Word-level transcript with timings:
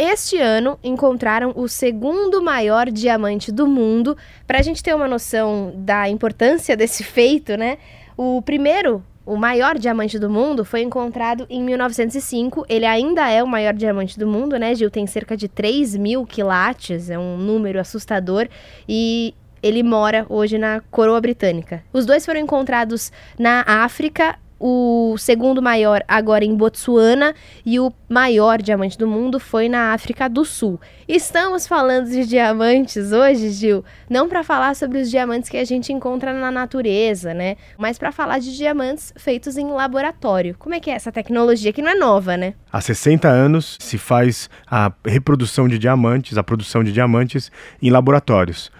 este 0.00 0.38
ano 0.38 0.78
encontraram 0.82 1.52
o 1.54 1.68
segundo 1.68 2.42
maior 2.42 2.90
diamante 2.90 3.52
do 3.52 3.66
mundo. 3.66 4.16
Para 4.46 4.58
a 4.58 4.62
gente 4.62 4.82
ter 4.82 4.94
uma 4.94 5.06
noção 5.06 5.74
da 5.76 6.08
importância 6.08 6.74
desse 6.74 7.04
feito, 7.04 7.54
né? 7.56 7.76
O 8.16 8.40
primeiro 8.40 9.04
o 9.26 9.36
maior 9.36 9.78
diamante 9.78 10.18
do 10.18 10.30
mundo 10.30 10.64
foi 10.64 10.80
encontrado 10.80 11.46
em 11.50 11.62
1905. 11.62 12.64
Ele 12.68 12.86
ainda 12.86 13.30
é 13.30 13.42
o 13.42 13.46
maior 13.46 13.74
diamante 13.74 14.18
do 14.18 14.26
mundo, 14.26 14.58
né, 14.58 14.74
Gil? 14.74 14.90
Tem 14.90 15.06
cerca 15.06 15.36
de 15.36 15.46
3 15.46 15.96
mil 15.96 16.24
quilates, 16.24 17.10
é 17.10 17.18
um 17.18 17.36
número 17.36 17.78
assustador. 17.78 18.48
E 18.88 19.34
ele 19.62 19.82
mora 19.82 20.24
hoje 20.28 20.56
na 20.56 20.80
coroa 20.90 21.20
britânica. 21.20 21.84
Os 21.92 22.06
dois 22.06 22.24
foram 22.24 22.40
encontrados 22.40 23.12
na 23.38 23.62
África 23.66 24.38
o 24.60 25.16
segundo 25.16 25.62
maior 25.62 26.04
agora 26.06 26.44
em 26.44 26.54
Botsuana 26.54 27.34
e 27.64 27.80
o 27.80 27.90
maior 28.06 28.60
diamante 28.60 28.98
do 28.98 29.06
mundo 29.06 29.40
foi 29.40 29.70
na 29.70 29.94
África 29.94 30.28
do 30.28 30.44
Sul. 30.44 30.78
Estamos 31.08 31.66
falando 31.66 32.10
de 32.10 32.26
diamantes 32.26 33.10
hoje, 33.10 33.50
Gil, 33.50 33.82
não 34.08 34.28
para 34.28 34.44
falar 34.44 34.76
sobre 34.76 34.98
os 34.98 35.10
diamantes 35.10 35.48
que 35.48 35.56
a 35.56 35.64
gente 35.64 35.92
encontra 35.92 36.34
na 36.34 36.50
natureza, 36.50 37.32
né? 37.32 37.56
Mas 37.78 37.98
para 37.98 38.12
falar 38.12 38.38
de 38.38 38.54
diamantes 38.54 39.14
feitos 39.16 39.56
em 39.56 39.66
laboratório. 39.70 40.54
Como 40.58 40.74
é 40.74 40.80
que 40.80 40.90
é 40.90 40.94
essa 40.94 41.10
tecnologia 41.10 41.72
que 41.72 41.80
não 41.80 41.90
é 41.90 41.94
nova, 41.94 42.36
né? 42.36 42.52
Há 42.70 42.82
60 42.82 43.26
anos 43.28 43.78
se 43.80 43.96
faz 43.96 44.50
a 44.70 44.92
reprodução 45.06 45.66
de 45.66 45.78
diamantes, 45.78 46.36
a 46.36 46.44
produção 46.44 46.84
de 46.84 46.92
diamantes 46.92 47.50
em 47.80 47.88
laboratórios. 47.88 48.70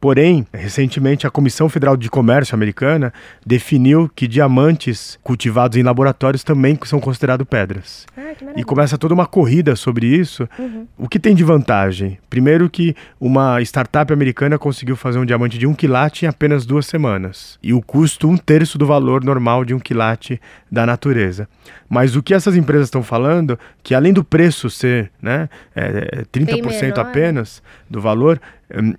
Porém, 0.00 0.46
recentemente 0.52 1.26
a 1.26 1.30
Comissão 1.30 1.68
Federal 1.68 1.96
de 1.96 2.10
Comércio 2.10 2.54
americana 2.54 3.12
definiu 3.44 4.10
que 4.14 4.28
diamantes 4.28 5.18
cultivados 5.22 5.78
em 5.78 5.82
laboratórios 5.82 6.44
também 6.44 6.78
são 6.84 7.00
considerados 7.00 7.46
pedras. 7.48 8.06
Ah, 8.16 8.34
e 8.56 8.62
começa 8.62 8.98
toda 8.98 9.14
uma 9.14 9.26
corrida 9.26 9.74
sobre 9.74 10.06
isso. 10.06 10.48
Uhum. 10.58 10.86
O 10.98 11.08
que 11.08 11.18
tem 11.18 11.34
de 11.34 11.42
vantagem? 11.42 12.18
Primeiro 12.28 12.68
que 12.68 12.94
uma 13.18 13.60
startup 13.62 14.12
americana 14.12 14.58
conseguiu 14.58 14.96
fazer 14.96 15.18
um 15.18 15.24
diamante 15.24 15.58
de 15.58 15.66
um 15.66 15.74
quilate 15.74 16.24
em 16.24 16.28
apenas 16.28 16.66
duas 16.66 16.86
semanas. 16.86 17.58
E 17.62 17.72
o 17.72 17.80
custo 17.80 18.28
um 18.28 18.36
terço 18.36 18.76
do 18.76 18.86
valor 18.86 19.24
normal 19.24 19.64
de 19.64 19.72
um 19.72 19.78
quilate 19.78 20.40
da 20.70 20.84
natureza. 20.84 21.48
Mas 21.88 22.16
o 22.16 22.22
que 22.22 22.34
essas 22.34 22.56
empresas 22.56 22.88
estão 22.88 23.02
falando, 23.02 23.58
que 23.82 23.94
além 23.94 24.12
do 24.12 24.24
preço 24.24 24.68
ser 24.68 25.10
né, 25.22 25.48
é, 25.74 26.24
30% 26.32 26.82
menor. 26.82 26.98
apenas 26.98 27.62
do 27.88 28.00
valor, 28.00 28.40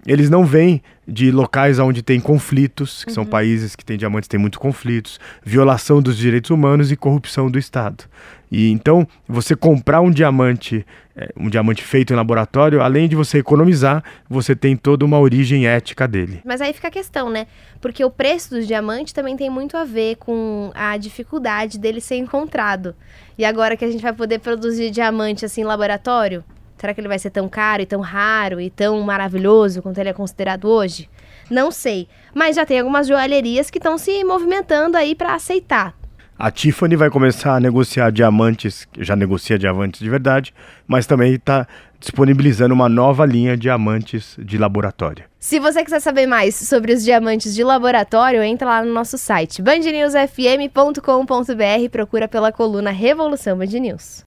eles 0.05 0.29
não 0.29 0.45
vêm 0.45 0.81
de 1.07 1.31
locais 1.31 1.79
onde 1.79 2.01
tem 2.01 2.19
conflitos, 2.19 3.03
que 3.03 3.11
são 3.11 3.25
países 3.25 3.75
que 3.75 3.83
têm 3.83 3.97
diamantes 3.97 4.27
têm 4.27 4.39
muitos 4.39 4.59
conflitos, 4.59 5.19
violação 5.43 6.01
dos 6.01 6.17
direitos 6.17 6.51
humanos 6.51 6.91
e 6.91 6.95
corrupção 6.95 7.49
do 7.49 7.59
Estado. 7.59 8.05
E 8.49 8.71
então, 8.71 9.05
você 9.27 9.55
comprar 9.55 9.99
um 9.99 10.09
diamante, 10.09 10.85
é, 11.15 11.29
um 11.35 11.49
diamante 11.49 11.83
feito 11.83 12.13
em 12.13 12.15
laboratório, 12.15 12.81
além 12.81 13.09
de 13.09 13.15
você 13.15 13.39
economizar, 13.39 14.03
você 14.29 14.55
tem 14.55 14.77
toda 14.77 15.03
uma 15.03 15.19
origem 15.19 15.67
ética 15.67 16.07
dele. 16.07 16.41
Mas 16.45 16.61
aí 16.61 16.71
fica 16.71 16.87
a 16.87 16.91
questão, 16.91 17.29
né? 17.29 17.47
Porque 17.81 18.03
o 18.05 18.09
preço 18.09 18.51
dos 18.51 18.65
diamantes 18.65 19.11
também 19.11 19.35
tem 19.35 19.49
muito 19.49 19.75
a 19.75 19.83
ver 19.83 20.15
com 20.15 20.71
a 20.73 20.95
dificuldade 20.95 21.77
dele 21.77 21.99
ser 21.99 22.15
encontrado. 22.15 22.95
E 23.37 23.43
agora 23.43 23.75
que 23.75 23.83
a 23.83 23.91
gente 23.91 24.01
vai 24.01 24.13
poder 24.13 24.39
produzir 24.39 24.91
diamante 24.91 25.43
assim 25.43 25.61
em 25.61 25.65
laboratório, 25.65 26.43
será 26.77 26.93
que 26.93 27.01
ele 27.01 27.07
vai 27.07 27.19
ser 27.19 27.29
tão 27.29 27.49
caro 27.49 27.81
e 27.81 27.85
tão 27.85 28.01
raro 28.01 28.61
e 28.61 28.69
tão 28.69 28.99
maravilhoso 29.01 29.81
quanto 29.81 29.97
ele 29.97 30.09
é 30.09 30.13
considerado 30.13 30.65
hoje? 30.65 31.09
Não 31.49 31.71
sei. 31.71 32.07
Mas 32.33 32.55
já 32.55 32.65
tem 32.65 32.79
algumas 32.79 33.07
joalherias 33.07 33.69
que 33.69 33.77
estão 33.77 33.97
se 33.97 34.23
movimentando 34.23 34.97
aí 34.97 35.15
para 35.15 35.33
aceitar. 35.33 35.95
A 36.39 36.51
Tiffany 36.51 36.95
vai 36.95 37.09
começar 37.09 37.55
a 37.55 37.59
negociar 37.59 38.11
diamantes, 38.11 38.87
já 38.99 39.15
negocia 39.15 39.57
diamantes 39.57 39.99
de 39.99 40.07
verdade, 40.07 40.53
mas 40.85 41.07
também 41.07 41.33
está 41.33 41.67
disponibilizando 41.99 42.75
uma 42.75 42.87
nova 42.87 43.25
linha 43.25 43.55
de 43.55 43.63
diamantes 43.63 44.35
de 44.37 44.55
laboratório. 44.55 45.23
Se 45.39 45.59
você 45.59 45.83
quiser 45.83 45.99
saber 45.99 46.27
mais 46.27 46.55
sobre 46.55 46.93
os 46.93 47.03
diamantes 47.03 47.55
de 47.55 47.63
laboratório, 47.63 48.43
entra 48.43 48.67
lá 48.67 48.83
no 48.83 48.93
nosso 48.93 49.17
site 49.17 49.63
bandnewsfm.com.br 49.63 51.81
e 51.81 51.89
procura 51.89 52.27
pela 52.27 52.51
coluna 52.51 52.91
Revolução 52.91 53.57
Band 53.57 53.65
News. 53.65 54.23